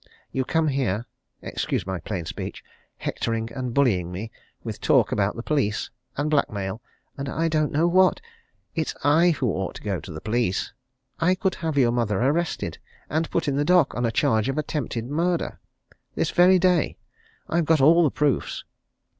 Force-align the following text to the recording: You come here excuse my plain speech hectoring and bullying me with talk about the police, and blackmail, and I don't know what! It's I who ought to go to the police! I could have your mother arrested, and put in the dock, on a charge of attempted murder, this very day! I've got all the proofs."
You 0.31 0.45
come 0.45 0.69
here 0.69 1.05
excuse 1.43 1.85
my 1.85 1.99
plain 1.99 2.25
speech 2.25 2.63
hectoring 2.97 3.51
and 3.53 3.71
bullying 3.71 4.11
me 4.11 4.31
with 4.63 4.81
talk 4.81 5.11
about 5.11 5.35
the 5.35 5.43
police, 5.43 5.91
and 6.17 6.27
blackmail, 6.27 6.81
and 7.17 7.29
I 7.29 7.47
don't 7.47 7.71
know 7.71 7.87
what! 7.87 8.19
It's 8.73 8.95
I 9.03 9.29
who 9.29 9.51
ought 9.51 9.75
to 9.75 9.83
go 9.83 9.99
to 9.99 10.11
the 10.11 10.19
police! 10.19 10.73
I 11.19 11.35
could 11.35 11.53
have 11.61 11.77
your 11.77 11.91
mother 11.91 12.19
arrested, 12.19 12.79
and 13.11 13.29
put 13.29 13.47
in 13.47 13.57
the 13.57 13.63
dock, 13.63 13.93
on 13.93 14.07
a 14.07 14.11
charge 14.11 14.49
of 14.49 14.57
attempted 14.57 15.05
murder, 15.05 15.59
this 16.15 16.31
very 16.31 16.57
day! 16.57 16.97
I've 17.47 17.65
got 17.65 17.79
all 17.79 18.03
the 18.03 18.09
proofs." 18.09 18.63